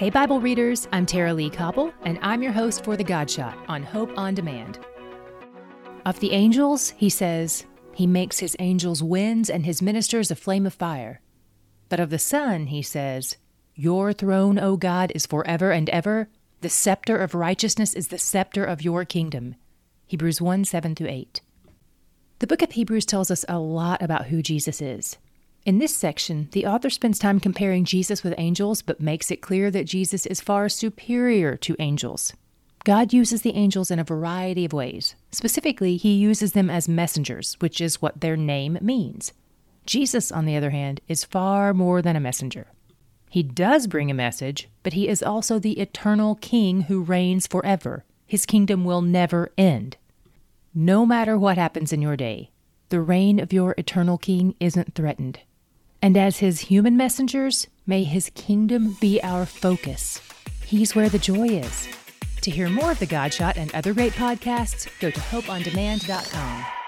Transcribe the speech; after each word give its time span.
Hey, 0.00 0.08
Bible 0.08 0.40
readers, 0.40 0.88
I'm 0.92 1.04
Tara-Leigh 1.04 1.50
Cobble, 1.50 1.92
and 2.06 2.18
I'm 2.22 2.42
your 2.42 2.52
host 2.52 2.84
for 2.84 2.96
The 2.96 3.04
God 3.04 3.30
Shot 3.30 3.58
on 3.68 3.82
Hope 3.82 4.10
on 4.16 4.34
Demand. 4.34 4.78
Of 6.06 6.18
the 6.20 6.32
angels, 6.32 6.94
he 6.96 7.10
says, 7.10 7.66
He 7.92 8.06
makes 8.06 8.38
his 8.38 8.56
angels 8.60 9.02
winds 9.02 9.50
and 9.50 9.66
his 9.66 9.82
ministers 9.82 10.30
a 10.30 10.36
flame 10.36 10.64
of 10.64 10.72
fire. 10.72 11.20
But 11.90 12.00
of 12.00 12.08
the 12.08 12.18
Son, 12.18 12.68
he 12.68 12.80
says, 12.80 13.36
Your 13.74 14.14
throne, 14.14 14.58
O 14.58 14.78
God, 14.78 15.12
is 15.14 15.26
forever 15.26 15.70
and 15.70 15.90
ever. 15.90 16.30
The 16.62 16.70
scepter 16.70 17.18
of 17.18 17.34
righteousness 17.34 17.92
is 17.92 18.08
the 18.08 18.16
scepter 18.16 18.64
of 18.64 18.80
your 18.80 19.04
kingdom. 19.04 19.54
Hebrews 20.06 20.40
1 20.40 20.64
7 20.64 20.96
8. 20.98 21.42
The 22.38 22.46
book 22.46 22.62
of 22.62 22.72
Hebrews 22.72 23.04
tells 23.04 23.30
us 23.30 23.44
a 23.50 23.58
lot 23.58 24.00
about 24.00 24.28
who 24.28 24.40
Jesus 24.40 24.80
is. 24.80 25.18
In 25.66 25.78
this 25.78 25.94
section, 25.94 26.48
the 26.52 26.66
author 26.66 26.88
spends 26.88 27.18
time 27.18 27.38
comparing 27.38 27.84
Jesus 27.84 28.22
with 28.22 28.34
angels, 28.38 28.80
but 28.80 29.00
makes 29.00 29.30
it 29.30 29.42
clear 29.42 29.70
that 29.70 29.84
Jesus 29.84 30.24
is 30.24 30.40
far 30.40 30.70
superior 30.70 31.56
to 31.58 31.76
angels. 31.78 32.32
God 32.84 33.12
uses 33.12 33.42
the 33.42 33.54
angels 33.54 33.90
in 33.90 33.98
a 33.98 34.04
variety 34.04 34.64
of 34.64 34.72
ways. 34.72 35.14
Specifically, 35.32 35.98
he 35.98 36.14
uses 36.14 36.52
them 36.52 36.70
as 36.70 36.88
messengers, 36.88 37.56
which 37.60 37.78
is 37.78 38.00
what 38.00 38.22
their 38.22 38.38
name 38.38 38.78
means. 38.80 39.34
Jesus, 39.84 40.32
on 40.32 40.46
the 40.46 40.56
other 40.56 40.70
hand, 40.70 41.02
is 41.08 41.24
far 41.24 41.74
more 41.74 42.00
than 42.00 42.16
a 42.16 42.20
messenger. 42.20 42.68
He 43.28 43.42
does 43.42 43.86
bring 43.86 44.10
a 44.10 44.14
message, 44.14 44.70
but 44.82 44.94
he 44.94 45.08
is 45.08 45.22
also 45.22 45.58
the 45.58 45.78
eternal 45.78 46.36
king 46.36 46.82
who 46.82 47.02
reigns 47.02 47.46
forever. 47.46 48.04
His 48.26 48.46
kingdom 48.46 48.84
will 48.84 49.02
never 49.02 49.52
end. 49.58 49.98
No 50.74 51.04
matter 51.04 51.36
what 51.38 51.58
happens 51.58 51.92
in 51.92 52.00
your 52.00 52.16
day, 52.16 52.50
the 52.88 53.00
reign 53.00 53.38
of 53.38 53.52
your 53.52 53.74
eternal 53.76 54.16
king 54.16 54.54
isn't 54.58 54.94
threatened. 54.94 55.40
And 56.02 56.16
as 56.16 56.38
his 56.38 56.60
human 56.60 56.96
messengers, 56.96 57.66
may 57.86 58.04
his 58.04 58.30
kingdom 58.34 58.96
be 59.00 59.20
our 59.22 59.46
focus. 59.46 60.20
He's 60.64 60.94
where 60.94 61.08
the 61.08 61.18
joy 61.18 61.48
is. 61.48 61.88
To 62.42 62.50
hear 62.50 62.68
more 62.68 62.92
of 62.92 62.98
The 62.98 63.06
Godshot 63.06 63.56
and 63.56 63.74
other 63.74 63.92
great 63.92 64.14
podcasts, 64.14 64.88
go 65.00 65.10
to 65.10 65.20
hopeondemand.com. 65.20 66.79